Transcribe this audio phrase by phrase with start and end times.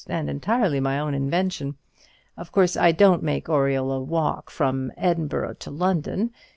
[0.07, 1.75] and entirely my own invention,
[2.35, 6.31] of course I don't make Aureola walk from Edinburgh to London.